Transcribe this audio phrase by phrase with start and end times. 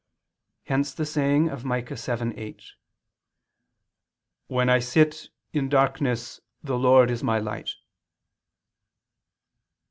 [0.63, 2.71] Hence the saying of Micah 7:8:
[4.47, 7.69] "When I sit in darkness, the Lord is my light."